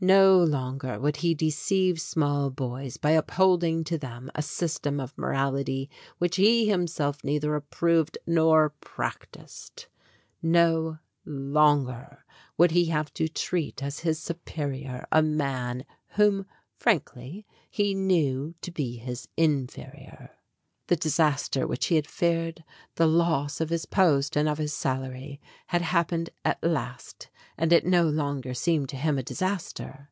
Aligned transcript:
No 0.00 0.36
longer 0.38 1.00
would 1.00 1.16
he 1.16 1.34
deceive 1.34 2.00
small 2.00 2.50
boys 2.50 2.98
by 2.98 3.10
upholding 3.10 3.82
to 3.82 3.98
them 3.98 4.30
a 4.32 4.42
system 4.42 5.00
of 5.00 5.18
morality 5.18 5.90
which 6.18 6.36
he 6.36 6.68
himself 6.68 7.24
neither 7.24 7.56
approved 7.56 8.16
nor 8.24 8.70
practised. 8.80 9.86
No 10.40 10.98
longer 11.24 12.24
would 12.56 12.72
be 12.72 12.84
have 12.84 13.12
to 13.14 13.26
treat 13.26 13.82
as 13.82 13.98
his 13.98 14.20
16 14.20 14.40
STORIES 14.54 14.70
WITHOUT 14.70 14.76
TEARS 14.76 14.84
superior 14.86 15.06
a 15.10 15.20
man 15.20 15.84
whom, 16.10 16.46
frankly, 16.76 17.44
he 17.68 17.92
knew 17.92 18.54
to 18.62 18.70
be 18.70 18.98
his 18.98 19.26
inferior. 19.36 20.30
The 20.86 20.94
disaster 20.96 21.66
which 21.66 21.86
he 21.86 21.96
had 21.96 22.06
feared 22.06 22.64
the 22.94 23.06
loss 23.06 23.60
of 23.60 23.68
his 23.68 23.84
post 23.84 24.36
and 24.36 24.48
of 24.48 24.56
his 24.56 24.72
salary 24.72 25.38
had 25.66 25.82
happened 25.82 26.30
at 26.46 26.62
last, 26.64 27.28
and 27.58 27.74
it 27.74 27.84
no 27.84 28.04
longer 28.04 28.54
seemed 28.54 28.88
to 28.88 28.96
him 28.96 29.18
a 29.18 29.22
disaster. 29.22 30.06